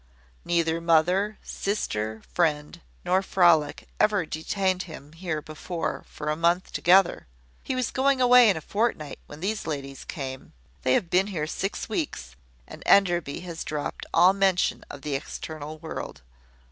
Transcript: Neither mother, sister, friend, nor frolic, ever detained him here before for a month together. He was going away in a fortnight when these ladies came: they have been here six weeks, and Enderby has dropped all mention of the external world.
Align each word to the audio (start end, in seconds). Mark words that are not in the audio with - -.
Neither 0.43 0.81
mother, 0.81 1.37
sister, 1.43 2.23
friend, 2.33 2.81
nor 3.05 3.21
frolic, 3.21 3.87
ever 3.99 4.25
detained 4.25 4.81
him 4.89 5.13
here 5.13 5.43
before 5.43 6.05
for 6.09 6.29
a 6.31 6.35
month 6.35 6.71
together. 6.73 7.27
He 7.61 7.75
was 7.75 7.91
going 7.91 8.19
away 8.19 8.49
in 8.49 8.57
a 8.57 8.61
fortnight 8.61 9.19
when 9.27 9.41
these 9.41 9.67
ladies 9.67 10.03
came: 10.03 10.53
they 10.81 10.93
have 10.95 11.11
been 11.11 11.27
here 11.27 11.45
six 11.45 11.87
weeks, 11.87 12.35
and 12.65 12.81
Enderby 12.87 13.41
has 13.41 13.63
dropped 13.63 14.07
all 14.11 14.33
mention 14.33 14.83
of 14.89 15.03
the 15.03 15.13
external 15.13 15.77
world. 15.77 16.23